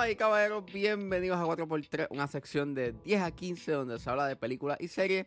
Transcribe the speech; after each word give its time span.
Damas 0.00 0.12
y 0.12 0.16
caballeros, 0.16 0.64
bienvenidos 0.64 1.38
a 1.38 1.44
4x3, 1.44 2.06
una 2.08 2.26
sección 2.26 2.72
de 2.74 2.92
10 3.04 3.20
a 3.20 3.30
15 3.32 3.72
donde 3.72 3.98
se 3.98 4.08
habla 4.08 4.26
de 4.28 4.34
películas 4.34 4.78
y 4.80 4.88
series 4.88 5.26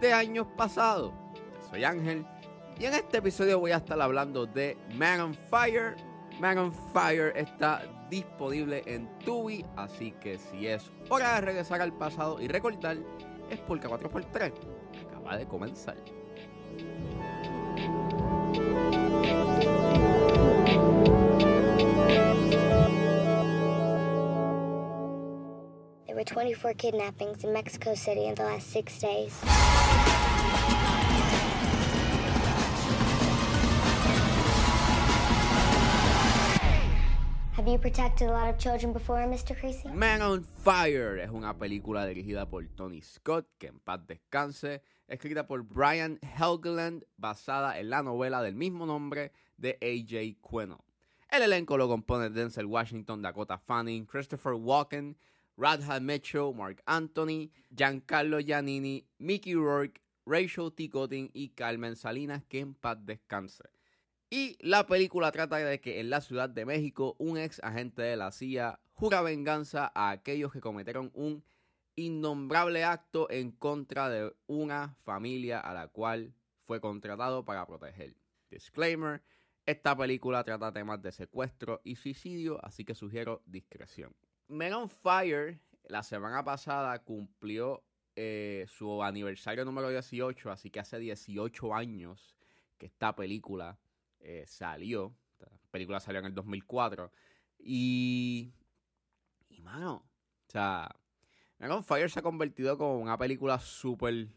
de 0.00 0.12
años 0.12 0.48
pasados. 0.56 1.12
Soy 1.70 1.84
Ángel 1.84 2.26
y 2.80 2.86
en 2.86 2.94
este 2.94 3.18
episodio 3.18 3.60
voy 3.60 3.70
a 3.70 3.76
estar 3.76 4.00
hablando 4.02 4.44
de 4.44 4.76
Man 4.96 5.20
on 5.20 5.34
Fire. 5.34 5.94
Man 6.40 6.58
on 6.58 6.72
Fire 6.92 7.32
está 7.36 7.84
disponible 8.10 8.82
en 8.86 9.08
Tubi, 9.20 9.64
así 9.76 10.10
que 10.20 10.36
si 10.36 10.66
es 10.66 10.90
hora 11.10 11.36
de 11.36 11.40
regresar 11.42 11.80
al 11.80 11.96
pasado 11.96 12.40
y 12.40 12.48
recordar, 12.48 12.96
es 13.50 13.60
porque 13.60 13.86
4x3 13.86 14.52
acaba 15.06 15.36
de 15.36 15.46
comenzar. 15.46 15.96
24 26.38 26.74
kidnappings 26.74 27.42
in 27.42 27.52
Mexico 27.52 27.96
City 27.96 28.26
in 28.26 28.34
the 28.36 28.44
last 28.44 28.70
six 28.70 29.00
days. 29.00 29.36
Have 37.54 37.66
you 37.66 37.76
protected 37.76 38.28
a 38.28 38.30
lot 38.30 38.48
of 38.48 38.56
children 38.56 38.92
before, 38.92 39.18
Mr. 39.26 39.58
Creasy? 39.58 39.88
Man 39.88 40.22
on 40.22 40.44
Fire 40.44 41.18
es 41.18 41.30
una 41.30 41.54
película 41.54 42.06
dirigida 42.06 42.48
por 42.48 42.62
Tony 42.76 43.02
Scott, 43.02 43.48
que 43.58 43.66
en 43.66 43.80
paz 43.80 44.06
descanse, 44.06 44.80
escrita 45.08 45.48
por 45.48 45.64
Brian 45.64 46.20
Helgeland, 46.22 47.02
basada 47.16 47.80
en 47.80 47.90
la 47.90 48.04
novela 48.04 48.42
del 48.42 48.54
mismo 48.54 48.86
nombre 48.86 49.32
de 49.56 49.76
A.J. 49.82 50.38
Queno. 50.48 50.84
El 51.32 51.42
elenco 51.42 51.76
lo 51.76 51.88
compone 51.88 52.30
Denzel 52.30 52.66
Washington, 52.66 53.22
Dakota 53.22 53.58
Fanning, 53.58 54.06
Christopher 54.06 54.52
Walken, 54.52 55.16
Radha 55.58 55.98
Mitchell, 55.98 56.54
Mark 56.54 56.80
Anthony, 56.86 57.50
Giancarlo 57.74 58.40
Giannini, 58.40 59.04
Mickey 59.18 59.54
Rourke, 59.54 60.00
Rachel 60.24 60.72
T. 60.72 60.88
Cotton 60.88 61.30
y 61.32 61.48
Carmen 61.48 61.96
Salinas, 61.96 62.44
que 62.44 62.60
en 62.60 62.74
paz 62.74 62.98
descanse. 63.04 63.64
Y 64.30 64.56
la 64.60 64.86
película 64.86 65.32
trata 65.32 65.56
de 65.56 65.80
que 65.80 65.98
en 65.98 66.10
la 66.10 66.20
Ciudad 66.20 66.48
de 66.48 66.64
México 66.64 67.16
un 67.18 67.38
ex 67.38 67.60
agente 67.64 68.02
de 68.02 68.16
la 68.16 68.30
CIA 68.30 68.78
jura 68.92 69.22
venganza 69.22 69.90
a 69.94 70.10
aquellos 70.10 70.52
que 70.52 70.60
cometieron 70.60 71.10
un 71.14 71.42
innombrable 71.96 72.84
acto 72.84 73.28
en 73.30 73.50
contra 73.50 74.08
de 74.08 74.32
una 74.46 74.94
familia 75.02 75.58
a 75.58 75.74
la 75.74 75.88
cual 75.88 76.34
fue 76.66 76.80
contratado 76.80 77.44
para 77.44 77.66
proteger. 77.66 78.14
Disclaimer, 78.50 79.22
esta 79.66 79.96
película 79.96 80.44
trata 80.44 80.72
temas 80.72 81.02
de 81.02 81.10
secuestro 81.10 81.80
y 81.82 81.96
suicidio, 81.96 82.64
así 82.64 82.84
que 82.84 82.94
sugiero 82.94 83.42
discreción. 83.46 84.14
Men 84.48 84.72
on 84.72 84.88
Fire 84.88 85.60
la 85.88 86.02
semana 86.02 86.44
pasada 86.44 86.98
cumplió 87.02 87.82
eh, 88.16 88.66
su 88.68 89.02
aniversario 89.02 89.64
número 89.64 89.90
18, 89.90 90.50
así 90.50 90.70
que 90.70 90.80
hace 90.80 90.98
18 90.98 91.74
años 91.74 92.36
que 92.76 92.86
esta 92.86 93.14
película 93.14 93.78
eh, 94.20 94.44
salió. 94.46 95.14
La 95.38 95.48
película 95.70 96.00
salió 96.00 96.20
en 96.20 96.26
el 96.26 96.34
2004. 96.34 97.12
Y. 97.58 98.52
Y 99.50 99.60
mano, 99.60 99.94
o 100.46 100.50
sea, 100.50 100.94
on 101.60 101.84
Fire 101.84 102.10
se 102.10 102.20
ha 102.20 102.22
convertido 102.22 102.78
como 102.78 102.98
una 102.98 103.18
película 103.18 103.58
súper 103.58 104.28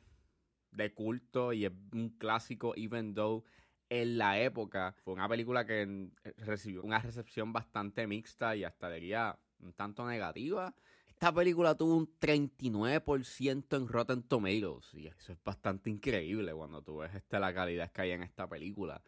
de 0.71 0.93
culto 0.93 1.53
y 1.53 1.65
es 1.65 1.71
un 1.93 2.09
clásico, 2.17 2.73
even 2.75 3.13
though 3.13 3.43
en 3.89 4.17
la 4.17 4.39
época 4.39 4.93
fue 5.03 5.13
una 5.13 5.27
película 5.27 5.65
que 5.65 5.85
mm, 5.85 6.11
recibió 6.37 6.81
una 6.81 6.99
recepción 6.99 7.51
bastante 7.51 8.07
mixta 8.07 8.55
y 8.55 8.63
hasta 8.63 8.89
diría 8.89 9.37
un 9.61 9.73
tanto 9.73 10.05
negativa. 10.05 10.73
Esta 11.07 11.33
película 11.33 11.75
tuvo 11.75 11.95
un 11.95 12.09
39% 12.19 13.77
en 13.77 13.87
Rotten 13.87 14.23
Tomatoes 14.23 14.93
y 14.93 15.07
eso 15.07 15.33
es 15.33 15.43
bastante 15.43 15.89
increíble 15.89 16.53
cuando 16.53 16.81
tú 16.81 16.97
ves 16.97 17.13
este, 17.13 17.39
la 17.39 17.53
calidad 17.53 17.91
que 17.91 18.01
hay 18.01 18.11
en 18.11 18.23
esta 18.23 18.49
película. 18.49 19.01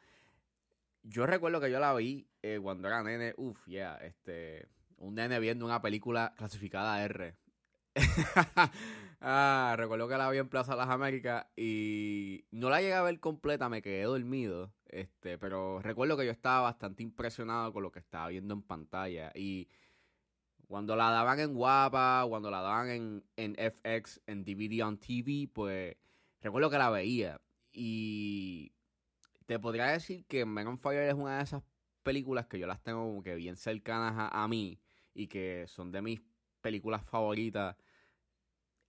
Yo 1.02 1.25
recuerdo 1.25 1.59
que 1.59 1.72
yo 1.72 1.80
la 1.80 1.94
vi 1.96 2.28
eh, 2.42 2.59
cuando 2.62 2.88
era 2.88 3.03
nene, 3.03 3.34
uff, 3.38 3.58
ya, 3.66 3.72
yeah, 3.72 3.97
este, 3.97 4.68
un 4.97 5.16
nene 5.16 5.40
viendo 5.40 5.66
una 5.66 5.81
película 5.81 6.34
clasificada 6.38 7.03
R. 7.03 7.36
ah, 9.22 9.74
recuerdo 9.78 10.08
que 10.08 10.18
la 10.18 10.30
vi 10.30 10.38
en 10.38 10.50
Plaza 10.50 10.75
Las 10.75 10.90
Américas 10.90 11.47
y 11.56 12.46
no 12.52 12.69
la 12.69 12.81
llegué 12.81 12.94
a 12.94 13.02
ver 13.02 13.19
completa, 13.19 13.69
me 13.69 13.81
quedé 13.81 14.03
dormido. 14.03 14.72
Este, 14.88 15.40
pero 15.40 15.81
recuerdo 15.81 16.16
que 16.16 16.25
yo 16.25 16.31
estaba 16.31 16.62
bastante 16.62 17.02
impresionado 17.02 17.74
con 17.74 17.81
lo 17.81 17.92
que 17.92 18.00
estaba 18.00 18.28
viendo 18.28 18.53
en 18.53 18.62
pantalla. 18.62 19.31
Y 19.34 19.68
cuando 20.68 20.96
la 20.96 21.09
daban 21.09 21.40
en 21.40 21.53
Guapa, 21.53 22.25
cuando 22.28 22.50
la 22.50 22.62
daban 22.62 22.90
en, 22.90 23.24
en 23.38 23.56
FX, 23.56 24.22
en 24.28 24.44
DVD 24.44 24.84
on 24.84 24.97
TV, 24.97 25.50
pues 25.51 25.96
recuerdo 26.41 26.69
que 26.69 26.78
la 26.78 26.90
veía. 26.90 27.41
Y 27.72 28.72
te 29.46 29.59
podría 29.59 29.88
decir 29.88 30.25
que 30.25 30.46
Men 30.46 30.68
on 30.68 30.79
Fire 30.79 31.03
es 31.03 31.13
una 31.13 31.38
de 31.38 31.44
esas 31.44 31.63
películas 32.03 32.47
que 32.47 32.59
yo 32.59 32.68
las 32.68 32.81
tengo 32.81 33.06
como 33.06 33.24
que 33.24 33.35
bien 33.35 33.56
cercanas 33.56 34.13
a, 34.18 34.44
a 34.44 34.47
mí 34.47 34.79
y 35.13 35.28
que 35.28 35.66
son 35.68 35.91
de 35.91 36.01
mis 36.01 36.22
películas 36.62 37.03
favoritas 37.03 37.75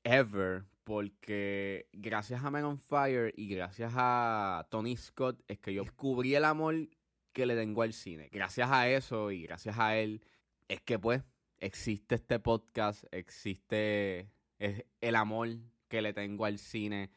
ever 0.05 0.65
porque 0.85 1.89
gracias 1.93 2.45
a 2.45 2.51
Men 2.51 2.65
on 2.65 2.79
Fire 2.79 3.33
y 3.37 3.49
gracias 3.49 3.93
a 3.97 4.67
Tony 4.71 4.97
Scott 4.97 5.43
es 5.49 5.59
que 5.59 5.73
yo 5.73 5.83
descubrí 5.83 6.35
el 6.35 6.45
amor 6.45 6.89
que 7.33 7.47
le 7.47 7.57
tengo 7.57 7.83
al 7.83 7.93
cine. 7.93 8.29
Gracias 8.31 8.71
a 8.71 8.89
eso 8.89 9.31
y 9.31 9.43
gracias 9.43 9.79
a 9.79 9.97
él 9.97 10.23
es 10.69 10.81
que 10.83 10.99
pues 10.99 11.23
existe 11.65 12.17
este 12.17 12.39
podcast, 12.39 13.05
existe 13.11 14.31
el 14.59 15.17
amor 15.17 15.49
que 15.89 16.03
le 16.03 16.13
tengo 16.13 16.45
al 16.45 16.59
cine. 16.59 17.11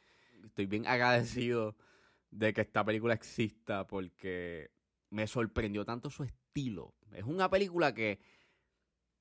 Estoy 0.43 0.65
bien 0.65 0.87
agradecido 0.87 1.75
de 2.31 2.53
que 2.53 2.61
esta 2.61 2.83
película 2.83 3.13
exista 3.13 3.85
porque 3.85 4.71
me 5.09 5.27
sorprendió 5.27 5.85
tanto 5.85 6.09
su 6.09 6.23
estilo. 6.23 6.95
Es 7.11 7.23
una 7.23 7.49
película 7.49 7.93
que 7.93 8.19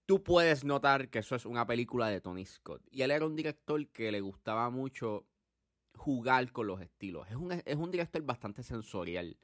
tú 0.06 0.22
puedes 0.22 0.65
notar 0.65 1.09
que 1.09 1.19
eso 1.19 1.34
es 1.34 1.44
una 1.44 1.66
película 1.66 2.09
de 2.09 2.20
Tony 2.20 2.44
Scott. 2.44 2.82
Y 2.91 3.03
él 3.03 3.10
era 3.10 3.26
un 3.26 3.34
director 3.34 3.84
que 3.88 4.12
le 4.12 4.20
gustaba 4.20 4.70
mucho 4.70 5.26
jugar 5.94 6.53
con 6.53 6.69
los 6.69 6.81
estilos. 6.81 7.26
Es 7.28 7.36
un, 7.36 7.53
es 7.53 7.76
un 7.76 7.91
director 7.91 8.22
bastante 8.22 8.62
sensorial 8.62 9.36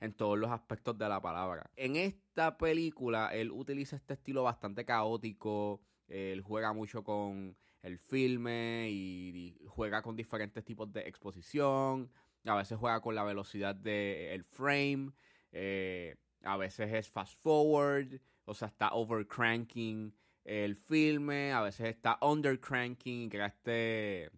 en 0.00 0.12
todos 0.12 0.38
los 0.38 0.50
aspectos 0.50 0.96
de 0.98 1.08
la 1.08 1.20
palabra. 1.20 1.70
En 1.76 1.96
esta 1.96 2.58
película 2.58 3.34
él 3.34 3.50
utiliza 3.50 3.96
este 3.96 4.14
estilo 4.14 4.42
bastante 4.42 4.84
caótico, 4.84 5.80
él 6.08 6.42
juega 6.42 6.72
mucho 6.72 7.02
con 7.02 7.56
el 7.82 7.98
filme 7.98 8.88
y, 8.90 9.58
juega 9.68 10.02
con 10.02 10.16
diferentes 10.16 10.64
tipos 10.64 10.92
de 10.92 11.00
exposición, 11.00 12.10
a 12.44 12.56
veces 12.56 12.78
juega 12.78 13.00
con 13.00 13.14
la 13.14 13.24
velocidad 13.24 13.74
del 13.74 14.44
frame, 14.44 15.12
eh, 15.52 16.16
a 16.42 16.56
veces 16.56 16.92
es 16.92 17.08
fast 17.08 17.40
forward, 17.42 18.20
o 18.44 18.54
sea, 18.54 18.68
está 18.68 18.92
overcranking 18.92 20.14
el 20.44 20.76
filme, 20.76 21.52
a 21.52 21.60
veces 21.60 21.88
está 21.88 22.18
undercranking 22.20 23.28
crea 23.28 23.46
este 23.46 24.30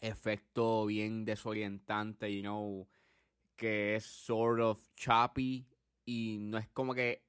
efecto 0.00 0.86
bien 0.86 1.24
desorientante, 1.24 2.34
you 2.34 2.42
know, 2.42 2.88
que 3.56 3.96
es 3.96 4.04
sort 4.04 4.60
of 4.60 4.80
choppy 4.94 5.66
y 6.04 6.38
no 6.40 6.58
es 6.58 6.68
como 6.68 6.94
que 6.94 7.24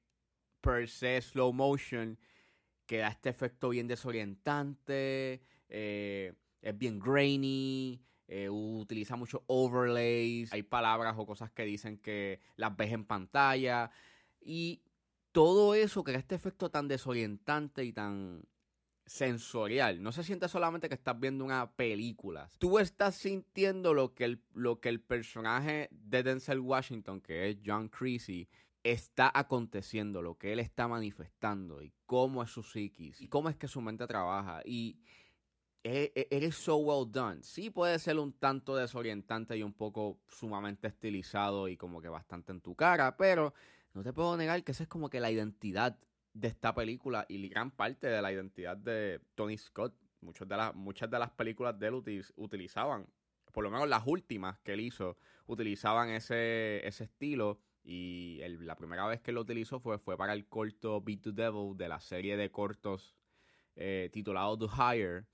per 0.60 0.88
se 0.88 1.20
slow 1.20 1.52
motion, 1.52 2.18
que 2.86 2.98
da 2.98 3.08
este 3.08 3.28
efecto 3.28 3.68
bien 3.68 3.86
desorientante, 3.86 5.42
eh, 5.68 6.32
es 6.60 6.78
bien 6.78 6.98
grainy, 6.98 8.02
eh, 8.28 8.48
utiliza 8.50 9.16
muchos 9.16 9.42
overlays, 9.46 10.52
hay 10.52 10.62
palabras 10.62 11.14
o 11.16 11.26
cosas 11.26 11.50
que 11.52 11.64
dicen 11.64 11.98
que 11.98 12.40
las 12.56 12.76
ves 12.76 12.92
en 12.92 13.04
pantalla 13.04 13.90
y 14.40 14.82
todo 15.32 15.74
eso 15.74 16.02
crea 16.02 16.18
este 16.18 16.34
efecto 16.34 16.70
tan 16.70 16.88
desorientante 16.88 17.84
y 17.84 17.92
tan 17.92 18.42
sensorial. 19.06 20.02
No 20.02 20.12
se 20.12 20.24
siente 20.24 20.48
solamente 20.48 20.88
que 20.88 20.94
estás 20.94 21.18
viendo 21.18 21.44
una 21.44 21.70
película. 21.72 22.50
Tú 22.58 22.78
estás 22.78 23.14
sintiendo 23.14 23.94
lo 23.94 24.14
que 24.14 24.24
el, 24.24 24.42
lo 24.52 24.80
que 24.80 24.88
el 24.88 25.00
personaje 25.00 25.88
de 25.90 26.22
Denzel 26.22 26.60
Washington, 26.60 27.20
que 27.20 27.48
es 27.48 27.58
John 27.64 27.88
Creasy, 27.88 28.48
está 28.82 29.30
aconteciendo, 29.34 30.22
lo 30.22 30.36
que 30.36 30.52
él 30.52 30.60
está 30.60 30.86
manifestando 30.86 31.82
y 31.82 31.92
cómo 32.04 32.42
es 32.42 32.50
su 32.50 32.62
psiquis 32.62 33.20
y 33.20 33.28
cómo 33.28 33.48
es 33.48 33.56
que 33.56 33.68
su 33.68 33.80
mente 33.80 34.06
trabaja. 34.06 34.60
Y 34.64 34.98
eres 35.82 36.56
so 36.56 36.76
well 36.76 37.10
done. 37.10 37.42
Sí 37.42 37.70
puede 37.70 37.98
ser 37.98 38.18
un 38.18 38.32
tanto 38.32 38.74
desorientante 38.74 39.56
y 39.56 39.62
un 39.62 39.72
poco 39.72 40.20
sumamente 40.28 40.88
estilizado 40.88 41.68
y 41.68 41.76
como 41.76 42.00
que 42.00 42.08
bastante 42.08 42.52
en 42.52 42.60
tu 42.60 42.74
cara, 42.74 43.16
pero 43.16 43.54
no 43.94 44.02
te 44.02 44.12
puedo 44.12 44.36
negar 44.36 44.62
que 44.64 44.72
esa 44.72 44.82
es 44.82 44.88
como 44.88 45.08
que 45.08 45.20
la 45.20 45.30
identidad 45.30 45.96
de 46.40 46.48
esta 46.48 46.74
película 46.74 47.24
y 47.28 47.48
gran 47.48 47.70
parte 47.70 48.06
de 48.08 48.20
la 48.20 48.32
identidad 48.32 48.76
de 48.76 49.20
Tony 49.34 49.56
Scott. 49.56 49.94
Muchas 50.20 50.46
de, 50.48 50.56
las, 50.56 50.74
muchas 50.74 51.10
de 51.10 51.18
las 51.18 51.30
películas 51.30 51.78
de 51.78 51.86
él 51.86 51.94
utilizaban, 52.36 53.06
por 53.52 53.64
lo 53.64 53.70
menos 53.70 53.88
las 53.88 54.06
últimas 54.06 54.58
que 54.60 54.72
él 54.72 54.80
hizo, 54.80 55.16
utilizaban 55.46 56.10
ese, 56.10 56.86
ese 56.86 57.04
estilo 57.04 57.60
Y 57.84 58.40
la 58.60 58.74
primera 58.76 59.06
vez 59.06 59.20
que 59.20 59.32
lo 59.32 59.42
utilizó 59.42 59.78
fue, 59.78 59.98
fue 59.98 60.16
para 60.16 60.32
el 60.32 60.46
corto 60.46 61.00
Beat 61.00 61.22
to 61.22 61.32
Devil 61.32 61.76
de 61.76 61.88
la 61.88 62.00
serie 62.00 62.36
de 62.36 62.50
cortos 62.50 63.16
eh, 63.76 64.10
titulado 64.12 64.58
The 64.58 64.66
Hire 64.66 65.26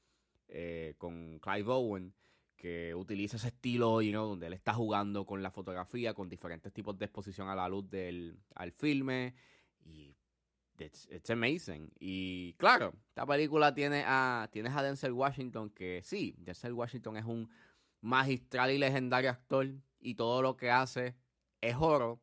eh, 0.49 0.95
con 0.99 1.39
Clive 1.39 1.71
Owen, 1.71 2.15
que 2.57 2.95
utiliza 2.95 3.37
ese 3.37 3.49
estilo, 3.49 4.03
you 4.03 4.11
know, 4.11 4.29
donde 4.29 4.47
él 4.49 4.53
está 4.53 4.75
jugando 4.75 5.25
con 5.25 5.43
la 5.43 5.51
fotografía, 5.51 6.13
con 6.13 6.29
diferentes 6.29 6.73
tipos 6.73 6.99
de 6.99 7.07
exposición 7.07 7.49
a 7.49 7.55
la 7.55 7.69
luz 7.69 7.89
del 7.89 8.39
al 8.55 8.73
filme. 8.73 9.35
Y 9.85 10.15
it's, 10.85 11.31
amazing. 11.31 11.91
Y 11.99 12.55
claro, 12.55 12.93
esta 13.09 13.27
película 13.27 13.75
tiene 13.75 14.05
a, 14.07 14.49
tienes 14.53 14.75
a 14.75 14.83
Denzel 14.83 15.13
Washington, 15.13 15.71
que 15.71 16.03
sí, 16.05 16.35
Denzel 16.39 16.73
Washington 16.73 17.17
es 17.17 17.25
un 17.25 17.49
magistral 18.01 18.71
y 18.71 18.79
legendario 18.79 19.31
actor 19.31 19.69
y 20.01 20.15
todo 20.15 20.43
lo 20.43 20.57
que 20.57 20.71
hace 20.71 21.15
es 21.61 21.77
oro. 21.79 22.21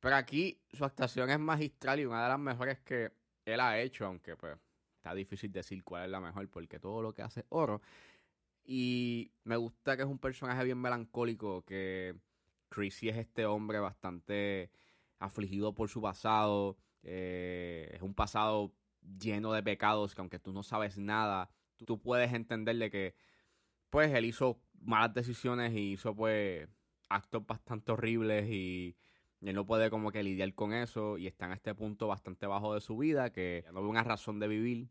Pero 0.00 0.16
aquí 0.16 0.60
su 0.72 0.84
actuación 0.84 1.30
es 1.30 1.38
magistral 1.38 2.00
y 2.00 2.06
una 2.06 2.22
de 2.22 2.28
las 2.28 2.38
mejores 2.38 2.78
que 2.80 3.12
él 3.44 3.60
ha 3.60 3.80
hecho, 3.80 4.06
aunque 4.06 4.36
pues 4.36 4.56
está 4.96 5.14
difícil 5.14 5.50
decir 5.50 5.82
cuál 5.82 6.04
es 6.04 6.10
la 6.10 6.20
mejor 6.20 6.48
porque 6.48 6.78
todo 6.78 7.02
lo 7.02 7.12
que 7.12 7.22
hace 7.22 7.40
es 7.40 7.46
oro. 7.48 7.80
Y 8.64 9.32
me 9.44 9.56
gusta 9.56 9.96
que 9.96 10.02
es 10.02 10.08
un 10.08 10.18
personaje 10.18 10.64
bien 10.64 10.78
melancólico, 10.78 11.64
que 11.64 12.14
Chrissy 12.68 13.08
es 13.08 13.16
este 13.16 13.46
hombre 13.46 13.80
bastante 13.80 14.70
afligido 15.18 15.74
por 15.74 15.88
su 15.88 16.00
pasado. 16.00 16.76
Eh, 17.02 17.90
es 17.92 18.02
un 18.02 18.14
pasado 18.14 18.74
lleno 19.18 19.52
de 19.52 19.62
pecados 19.62 20.14
que 20.14 20.20
aunque 20.20 20.38
tú 20.38 20.52
no 20.52 20.62
sabes 20.62 20.98
nada, 20.98 21.50
tú, 21.76 22.00
puedes 22.00 22.32
entenderle 22.32 22.90
que 22.90 23.14
pues 23.90 24.12
él 24.12 24.24
hizo 24.24 24.60
malas 24.80 25.14
decisiones 25.14 25.72
y 25.72 25.92
hizo 25.92 26.14
pues 26.14 26.68
actos 27.08 27.46
bastante 27.46 27.92
horribles 27.92 28.48
y 28.48 28.96
él 29.40 29.54
no 29.54 29.66
puede 29.66 29.90
como 29.90 30.10
que 30.12 30.22
lidiar 30.22 30.54
con 30.54 30.72
eso 30.72 31.16
y 31.18 31.26
está 31.26 31.46
en 31.46 31.52
este 31.52 31.74
punto 31.74 32.08
bastante 32.08 32.46
bajo 32.46 32.74
de 32.74 32.80
su 32.80 32.98
vida 32.98 33.32
que 33.32 33.64
no 33.72 33.82
ve 33.82 33.88
una 33.88 34.04
razón 34.04 34.40
de 34.40 34.48
vivir 34.48 34.90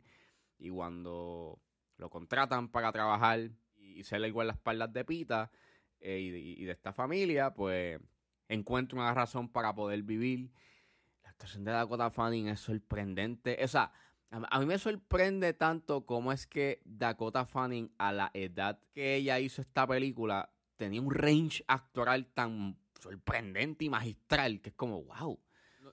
y 0.57 0.69
cuando 0.69 1.59
lo 1.97 2.09
contratan 2.09 2.69
para 2.69 2.91
trabajar 2.91 3.51
y 3.75 4.03
se 4.03 4.19
le 4.19 4.27
igual 4.27 4.47
las 4.47 4.57
espaldas 4.57 4.91
de 4.93 5.05
Pita 5.05 5.51
eh, 5.99 6.19
y, 6.19 6.61
y 6.61 6.65
de 6.65 6.71
esta 6.71 6.93
familia, 6.93 7.53
pues 7.53 7.99
encuentra 8.47 8.99
una 8.99 9.13
razón 9.13 9.49
para 9.49 9.73
poder 9.73 10.03
vivir. 10.03 10.51
Actuación 11.37 11.65
de 11.65 11.71
Dakota 11.71 12.09
Fanning 12.09 12.47
es 12.47 12.59
sorprendente. 12.59 13.59
O 13.63 13.67
sea, 13.67 13.91
a, 14.31 14.59
mí 14.59 14.65
me 14.65 14.79
sorprende 14.79 15.53
tanto 15.53 16.03
cómo 16.03 16.31
es 16.31 16.47
que 16.47 16.81
Dakota 16.83 17.45
Fanning 17.45 17.93
a 17.99 18.11
la 18.11 18.31
edad 18.33 18.79
que 18.91 19.13
ella 19.13 19.39
hizo 19.39 19.61
esta 19.61 19.85
película 19.85 20.51
tenía 20.77 20.99
un 20.99 21.13
range 21.13 21.63
actoral 21.67 22.25
tan 22.33 22.79
sorprendente 22.99 23.85
y 23.85 23.89
magistral 23.89 24.61
que 24.61 24.69
es 24.69 24.75
como, 24.75 25.03
wow. 25.03 25.39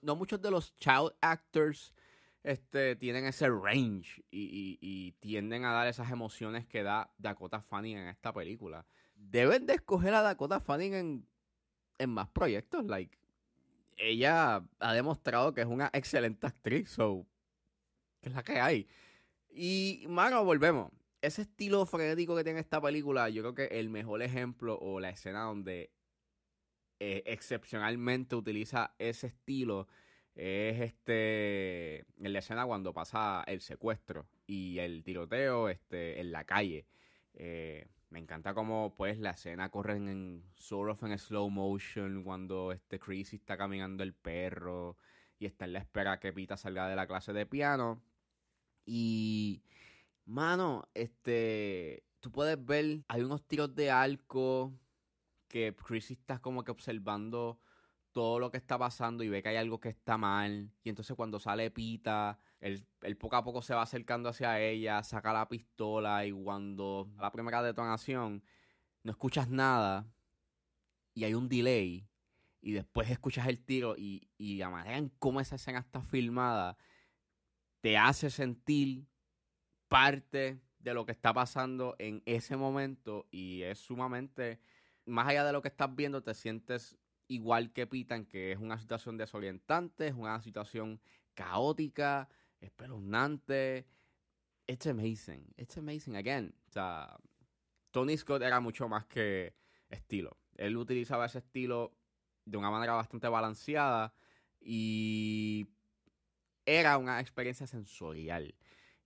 No, 0.01 0.17
muchos 0.17 0.41
de 0.41 0.51
los 0.51 0.75
child 0.77 1.13
actors 1.21 1.95
este, 2.43 2.97
tienen 2.97 3.27
ese 3.27 3.51
range 3.51 4.25
y 4.31 5.13
tienden 5.21 5.67
a 5.67 5.73
dar 5.73 5.89
esas 5.89 6.11
emociones 6.11 6.67
que 6.67 6.83
da 6.83 7.13
Dakota 7.19 7.61
Fanning 7.61 7.99
en 7.99 8.09
esta 8.09 8.33
película. 8.33 8.87
Deben 9.15 9.67
de 9.67 9.75
escoger 9.75 10.15
a 10.15 10.23
Dakota 10.23 10.59
Fanning 10.59 10.95
en, 10.95 11.29
en 11.99 12.11
más 12.11 12.29
proyectos. 12.31 12.87
Like, 12.87 13.19
ella 13.97 14.65
ha 14.79 14.95
demostrado 14.95 15.55
que 15.55 15.61
es 15.63 15.67
una 15.67 15.91
excelente 15.93 16.47
actriz, 16.47 16.91
so, 16.91 17.27
es 18.23 18.33
la 18.33 18.43
que 18.43 18.61
hay. 18.61 18.89
Y, 19.51 20.05
mano, 20.09 20.45
volvemos. 20.45 20.91
Ese 21.23 21.43
estilo 21.43 21.87
frenético 21.87 22.37
que 22.37 22.45
tiene 22.45 22.61
esta 22.61 22.81
película, 22.81 23.29
yo 23.31 23.43
creo 23.43 23.55
que 23.55 23.79
el 23.79 23.89
mejor 23.89 24.23
ejemplo 24.23 24.79
o 24.79 25.01
la 25.01 25.11
escena 25.11 25.45
donde 25.45 25.91
eh, 27.01 27.23
excepcionalmente 27.27 28.37
utiliza 28.37 28.95
ese 28.99 29.29
estilo 29.29 29.89
es 30.35 30.81
este 30.81 32.01
en 32.19 32.33
la 32.33 32.41
escena 32.41 32.67
cuando 32.67 32.93
pasa 32.93 33.45
el 33.47 33.61
secuestro 33.61 34.27
y 34.47 34.79
el 34.79 35.03
tiroteo 35.05 35.69
este 35.69 36.21
en 36.21 36.33
la 36.33 36.45
calle 36.45 36.87
Eh, 37.37 37.87
me 38.15 38.21
encanta 38.21 38.55
como 38.55 38.95
pues 38.95 39.19
la 39.19 39.31
escena 39.31 39.71
corre 39.71 39.97
en 39.97 40.45
sort 40.55 40.93
of 40.93 41.03
en 41.03 41.19
slow 41.19 41.51
motion 41.51 42.23
cuando 42.23 42.71
este 42.71 43.01
Chrissy 43.01 43.37
está 43.37 43.57
caminando 43.57 44.05
el 44.05 44.15
perro 44.15 44.97
y 45.37 45.47
está 45.47 45.65
en 45.65 45.73
la 45.73 45.81
espera 45.81 46.21
que 46.21 46.33
Pita 46.33 46.57
salga 46.57 46.87
de 46.89 46.95
la 46.95 47.09
clase 47.09 47.33
de 47.33 47.45
piano. 47.45 48.05
Y 48.87 49.65
mano 50.27 50.89
este 50.95 52.05
tú 52.21 52.31
puedes 52.31 52.65
ver 52.65 53.03
hay 53.09 53.23
unos 53.23 53.45
tiros 53.49 53.75
de 53.75 53.91
arco 53.91 54.73
que 55.49 55.75
Chrissy 55.75 56.15
está 56.15 56.39
como 56.39 56.63
que 56.63 56.71
observando 56.71 57.59
todo 58.15 58.39
lo 58.39 58.51
que 58.51 58.57
está 58.57 58.79
pasando 58.79 59.25
y 59.25 59.29
ve 59.29 59.43
que 59.43 59.51
hay 59.51 59.57
algo 59.57 59.81
que 59.81 59.91
está 59.91 60.17
mal. 60.17 60.71
Y 60.85 60.89
entonces 60.89 61.15
cuando 61.17 61.39
sale 61.41 61.71
Pita, 61.71 62.39
él, 62.61 62.87
él 63.03 63.17
poco 63.19 63.37
a 63.37 63.45
poco 63.45 63.61
se 63.61 63.75
va 63.75 63.83
acercando 63.83 64.31
hacia 64.31 64.61
ella, 64.61 65.03
saca 65.03 65.33
la 65.33 65.49
pistola 65.49 66.25
y 66.25 66.33
cuando 66.33 67.11
la 67.19 67.33
primera 67.33 67.63
detonación 67.63 68.43
no 69.03 69.11
escuchas 69.11 69.51
nada 69.51 70.07
y 71.13 71.25
hay 71.25 71.35
un 71.35 71.49
delay 71.49 72.09
y 72.63 72.73
después 72.73 73.11
escuchas 73.11 73.49
el 73.49 73.63
tiro 73.63 73.97
y, 73.99 74.31
y 74.39 74.57
la 74.59 74.71
manera 74.71 74.97
en 74.97 75.11
cómo 75.19 75.41
esa 75.41 75.57
escena 75.57 75.81
está 75.81 76.01
filmada 76.01 76.79
te 77.81 77.99
hace 77.99 78.31
sentir 78.31 79.07
parte 79.89 80.63
de 80.79 80.95
lo 80.95 81.05
que 81.05 81.13
está 81.13 81.35
pasando 81.35 81.97
en 81.99 82.23
ese 82.27 82.57
momento 82.57 83.27
y 83.31 83.63
es 83.63 83.79
sumamente 83.79 84.61
más 85.07 85.29
allá 85.29 85.45
de 85.45 85.53
lo 85.53 85.63
que 85.63 85.69
estás 85.69 85.95
viendo, 85.95 86.23
te 86.23 86.35
sientes 86.35 86.97
igual 87.35 87.73
que 87.73 87.87
Pitan, 87.87 88.25
que 88.27 88.53
es 88.53 88.59
una 88.59 88.79
situación 88.79 89.17
desorientante, 89.17 90.09
es 90.09 90.15
una 90.15 90.41
situación 90.41 91.01
caótica, 91.35 92.29
espeluznante. 92.61 93.87
It's 94.67 94.87
amazing. 94.87 95.53
It's 95.57 95.77
amazing. 95.77 96.17
Again, 96.17 96.55
o 96.69 96.71
sea, 96.71 97.17
Tony 97.91 98.17
Scott 98.17 98.43
era 98.43 98.61
mucho 98.61 98.89
más 98.89 99.05
que 99.07 99.55
estilo. 99.91 100.37
Él 100.57 100.77
utilizaba 100.77 101.27
ese 101.27 101.39
estilo 101.39 101.93
de 102.45 102.57
una 102.57 102.71
manera 102.71 102.95
bastante 102.95 103.29
balanceada 103.29 104.15
y 104.61 105.67
era 106.67 106.99
una 106.99 107.21
experiencia 107.21 107.67
sensorial. 107.67 108.55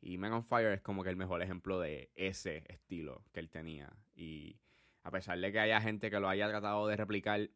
Y 0.01 0.17
Man 0.19 0.33
on 0.33 0.45
Fire 0.45 0.73
es 0.73 0.81
como 0.81 1.03
que 1.03 1.11
el 1.11 1.17
mejor 1.17 1.43
ejemplo 1.43 1.81
de 1.81 2.11
ese 2.15 2.65
estilo 2.69 3.25
que 3.33 3.41
él 3.41 3.51
tenía. 3.51 3.93
Y 4.15 4.57
a 5.03 5.11
pesar 5.11 5.39
de 5.39 5.51
que 5.51 5.59
haya 5.59 5.81
gente 5.81 6.11
que 6.11 6.21
lo 6.21 6.29
haya 6.29 6.49
tratado 6.49 6.87
de 6.87 6.97
replicar, 6.97 7.51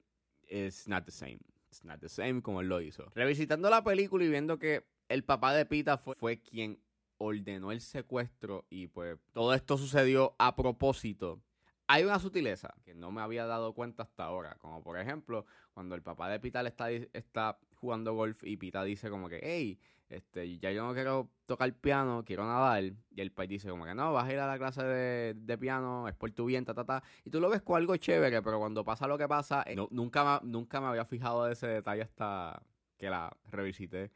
it's 0.49 0.89
not 0.89 1.05
the 1.05 1.13
same. 1.13 1.41
It's 1.69 1.85
not 1.85 2.01
the 2.01 2.09
same 2.09 2.43
como 2.43 2.61
él 2.61 2.69
lo 2.69 2.81
hizo. 2.81 3.11
Revisitando 3.15 3.71
la 3.71 3.83
película 3.83 4.25
y 4.25 4.29
viendo 4.29 4.59
que 4.59 4.85
el 5.09 5.25
papá 5.25 5.55
de 5.55 5.67
Pita 5.67 5.99
fue, 5.99 6.15
fue 6.17 6.41
quien 6.41 6.81
ordenó 7.19 7.73
el 7.73 7.81
secuestro 7.81 8.67
y 8.69 8.89
pues 8.89 9.19
todo 9.33 9.55
esto 9.55 9.79
sucedió 9.79 10.35
a 10.39 10.57
propósito. 10.57 11.41
Hay 11.87 12.05
una 12.05 12.19
sutileza 12.19 12.75
que 12.85 12.95
no 12.95 13.11
me 13.11 13.21
había 13.21 13.47
dado 13.47 13.75
cuenta 13.75 14.03
hasta 14.03 14.25
ahora, 14.25 14.57
como 14.59 14.83
por 14.83 14.99
ejemplo 14.99 15.47
cuando 15.73 15.95
el 15.95 16.03
papá 16.03 16.29
de 16.29 16.41
Pita 16.41 16.63
le 16.63 16.69
está, 16.69 16.91
está 16.91 17.59
jugando 17.83 18.15
golf 18.15 18.45
y 18.45 18.57
Pita 18.57 18.85
dice 18.85 19.11
como 19.11 19.29
que, 19.29 19.41
hey, 19.43 19.77
este, 20.09 20.59
ya 20.61 20.71
yo 20.71 20.87
no 20.87 20.95
quiero 20.95 21.31
tocar 21.47 21.73
piano, 21.75 22.23
quiero 22.25 22.45
nadar. 22.47 22.85
Y 23.11 23.21
el 23.21 23.33
país 23.33 23.51
dice 23.51 23.69
como 23.71 23.85
que 23.85 23.93
no, 23.95 24.13
vas 24.13 24.29
a 24.29 24.33
ir 24.33 24.39
a 24.39 24.47
la 24.47 24.57
clase 24.57 24.85
de, 24.85 25.35
de 25.35 25.59
piano, 25.59 26.07
es 26.09 26.15
por 26.15 26.31
tu 26.31 26.47
bien, 26.47 26.65
ta, 26.65 26.75
ta, 26.75 26.85
ta. 26.85 27.03
Y 27.25 27.31
tú 27.31 27.41
lo 27.41 27.49
ves 27.51 27.63
con 27.63 27.77
algo 27.77 27.97
chévere, 27.97 28.41
pero 28.43 28.59
cuando 28.61 28.85
pasa 28.85 29.07
lo 29.09 29.19
que 29.19 29.27
pasa, 29.29 29.65
eh, 29.67 29.75
no- 29.75 29.89
nunca, 29.91 30.41
nunca 30.45 30.81
me 30.81 30.87
había 30.87 31.05
fijado 31.05 31.45
de 31.45 31.55
ese 31.55 31.67
detalle 31.67 32.03
hasta 32.03 32.63
que 32.99 33.11
la 33.11 33.37
revisité 33.51 34.13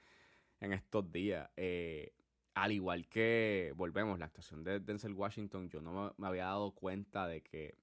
en 0.61 0.73
estos 0.73 1.11
días. 1.13 1.51
Eh, 1.57 2.13
al 2.55 2.73
igual 2.73 3.09
que, 3.09 3.73
volvemos, 3.77 4.19
la 4.19 4.27
actuación 4.27 4.65
de 4.65 4.81
Denzel 4.81 5.13
Washington, 5.15 5.69
yo 5.69 5.81
no 5.83 6.15
me 6.19 6.27
había 6.29 6.45
dado 6.47 6.71
cuenta 6.73 7.27
de 7.27 7.43
que 7.43 7.75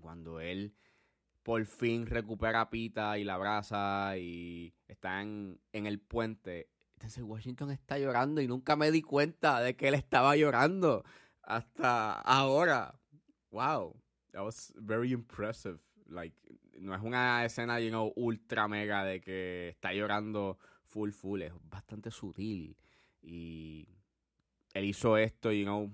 cuando 0.00 0.40
él 0.40 0.74
por 1.44 1.64
fin 1.66 2.06
recupera 2.06 2.62
a 2.62 2.70
Pita 2.70 3.18
y 3.18 3.24
la 3.24 3.34
abraza 3.34 4.16
y 4.16 4.74
está 4.88 5.20
en, 5.20 5.60
el 5.72 6.00
puente, 6.00 6.70
Denzel 6.96 7.24
Washington 7.24 7.70
está 7.70 7.98
llorando 7.98 8.40
y 8.40 8.48
nunca 8.48 8.76
me 8.76 8.90
di 8.90 9.02
cuenta 9.02 9.60
de 9.60 9.76
que 9.76 9.88
él 9.88 9.94
estaba 9.94 10.36
llorando 10.36 11.04
hasta 11.42 12.14
ahora. 12.14 12.98
Wow, 13.50 13.94
that 14.32 14.42
was 14.42 14.72
very 14.76 15.12
impressive. 15.12 15.78
Like, 16.06 16.34
no 16.80 16.94
es 16.94 17.02
una 17.02 17.44
escena, 17.44 17.78
you 17.78 17.90
know, 17.90 18.12
ultra 18.16 18.66
mega 18.66 19.04
de 19.04 19.20
que 19.20 19.68
está 19.68 19.92
llorando 19.92 20.58
full 20.82 21.10
full, 21.10 21.42
es 21.42 21.52
bastante 21.68 22.10
sutil. 22.10 22.74
Y 23.20 23.86
él 24.72 24.84
hizo 24.86 25.18
esto, 25.18 25.52
you 25.52 25.64
know, 25.64 25.92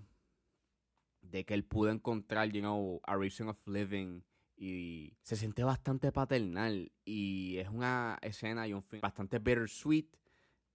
de 1.23 1.45
que 1.45 1.54
él 1.54 1.64
pudo 1.64 1.90
encontrar, 1.90 2.50
you 2.52 2.61
know, 2.61 3.00
a 3.04 3.16
reason 3.16 3.49
of 3.49 3.59
living 3.66 4.23
y 4.61 5.17
se 5.23 5.37
siente 5.37 5.64
bastante 5.64 6.12
paternal 6.12 6.93
y 7.02 7.57
es 7.57 7.71
una 7.71 8.19
escena 8.21 8.69
y 8.69 8.75
un 8.75 8.83
film 8.83 9.00
bastante 9.00 9.38
bittersweet, 9.38 10.07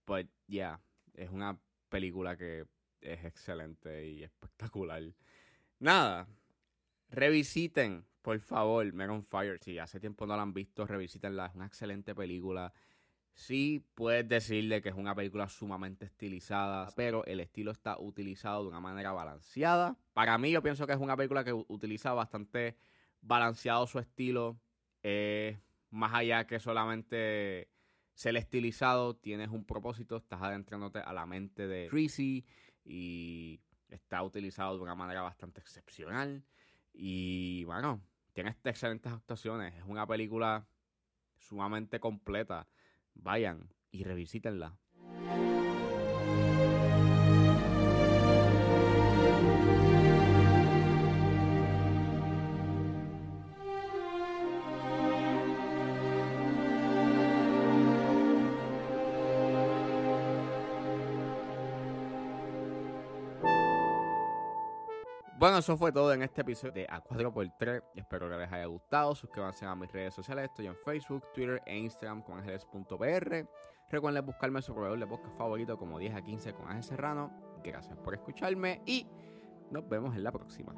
but 0.08 0.28
yeah, 0.48 0.82
es 1.14 1.30
una 1.30 1.60
película 1.88 2.36
que 2.36 2.66
es 3.00 3.24
excelente 3.24 4.08
y 4.10 4.24
espectacular. 4.24 5.04
Nada, 5.78 6.28
Revisiten, 7.10 8.08
por 8.24 8.40
favor, 8.40 8.92
Megan 8.92 9.24
Fire. 9.24 9.60
Si 9.62 9.78
hace 9.78 10.00
tiempo 10.00 10.26
no 10.26 10.36
la 10.36 10.42
han 10.42 10.54
visto, 10.56 10.88
revisítenla. 10.88 11.46
Es 11.46 11.56
una 11.56 11.68
excelente 11.68 12.16
película. 12.16 12.74
Sí, 13.36 13.86
puedes 13.94 14.28
decirle 14.28 14.82
que 14.82 14.90
es 14.90 14.96
una 14.96 15.14
película 15.14 15.48
sumamente 15.48 16.06
estilizada, 16.06 16.90
pero 16.96 17.24
el 17.26 17.40
estilo 17.40 17.72
está 17.72 18.00
utilizado 18.00 18.64
de 18.64 18.70
una 18.70 18.80
manera 18.80 19.12
balanceada. 19.12 19.96
Para 20.14 20.40
mí, 20.40 20.50
yo 20.50 20.64
pienso 20.64 20.88
que 20.88 20.94
es 20.94 21.00
una 21.00 21.16
película 21.16 21.44
que 21.44 21.54
utiliza 21.54 22.14
bastante 22.14 22.78
balanceado 23.26 23.88
su 23.88 24.00
estilo. 24.00 24.60
más 25.90 26.14
allá 26.14 26.46
que 26.48 26.60
solamente 26.60 27.70
ser 28.14 28.38
estilizado, 28.38 29.16
tienes 29.16 29.50
un 29.50 29.66
propósito, 29.66 30.18
estás 30.18 30.42
adentrándote 30.42 31.00
a 31.00 31.14
la 31.14 31.26
mente 31.26 31.68
de 31.68 31.88
Tracy 31.90 32.46
y 32.84 33.60
está 33.90 34.24
utilizado 34.24 34.78
de 34.78 34.84
una 34.84 34.96
manera 34.96 35.22
bastante 35.22 35.60
excepcional. 35.62 36.44
Y 36.94 37.64
bueno, 37.66 38.02
tiene 38.34 38.56
excelentes 38.64 39.12
actuaciones. 39.12 39.76
Es 39.76 39.84
una 39.86 40.08
película 40.08 40.66
sumamente 41.38 42.00
completa. 42.00 42.68
Vayan 43.14 43.70
y 43.92 44.04
revisítenla. 44.04 44.78
Bueno, 65.46 65.60
eso 65.60 65.78
fue 65.78 65.92
todo 65.92 66.12
en 66.12 66.24
este 66.24 66.42
episodio 66.42 66.74
de 66.74 66.88
A4x3. 66.88 67.84
Espero 67.94 68.28
que 68.28 68.36
les 68.36 68.52
haya 68.52 68.66
gustado. 68.66 69.14
Suscríbanse 69.14 69.64
a 69.64 69.76
mis 69.76 69.92
redes 69.92 70.16
sociales. 70.16 70.46
Estoy 70.46 70.66
en 70.66 70.76
Facebook, 70.84 71.24
Twitter 71.36 71.62
e 71.68 71.78
Instagram 71.78 72.24
con 72.24 72.40
ángeles.pr. 72.40 73.48
Recuerden 73.92 74.26
buscarme 74.26 74.64
su 74.64 74.74
proveedor 74.74 74.98
de 74.98 75.06
podcast 75.06 75.38
favorito 75.38 75.78
como 75.78 76.00
10 76.00 76.16
a 76.16 76.24
15 76.24 76.54
con 76.54 76.68
Ángel 76.68 76.84
Serrano. 76.84 77.32
Gracias 77.64 77.96
por 77.96 78.16
escucharme 78.16 78.82
y 78.88 79.06
nos 79.70 79.88
vemos 79.88 80.16
en 80.16 80.24
la 80.24 80.32
próxima. 80.32 80.74